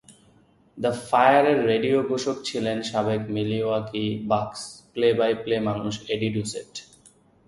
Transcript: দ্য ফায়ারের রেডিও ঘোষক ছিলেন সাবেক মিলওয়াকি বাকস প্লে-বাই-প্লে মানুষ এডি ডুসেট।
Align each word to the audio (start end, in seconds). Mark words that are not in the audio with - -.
দ্য 0.77 0.91
ফায়ারের 1.09 1.59
রেডিও 1.65 1.97
ঘোষক 2.03 2.37
ছিলেন 2.43 2.77
সাবেক 2.81 3.21
মিলওয়াকি 3.35 4.05
বাকস 4.27 4.61
প্লে-বাই-প্লে 4.93 5.57
মানুষ 5.69 5.93
এডি 6.13 6.29
ডুসেট। 6.35 6.71